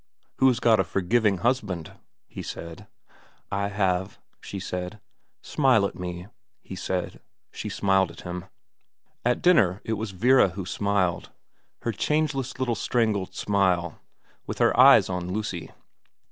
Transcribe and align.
'Who's 0.39 0.59
got 0.59 0.79
a 0.79 0.83
forgiving 0.83 1.37
husband?' 1.45 1.93
he 2.35 2.41
said.' 2.41 2.87
I 3.51 3.67
have,' 3.67 4.17
she 4.41 4.59
said. 4.59 4.99
* 5.23 5.41
Smile 5.53 5.85
at 5.85 5.93
me,' 5.93 6.25
he 6.63 6.73
said. 6.75 7.19
She 7.51 7.69
smiled 7.69 8.09
at 8.09 8.21
him. 8.21 8.45
At 9.23 9.43
dinner 9.43 9.79
it 9.83 9.93
was 9.93 10.09
Vera 10.09 10.49
who 10.49 10.65
smiled, 10.65 11.29
her 11.83 11.91
changeless 11.91 12.57
little 12.57 12.73
strangled 12.73 13.35
smile, 13.35 13.99
with 14.47 14.57
her 14.57 14.75
eyes 14.75 15.07
on 15.07 15.31
Lucy. 15.31 15.69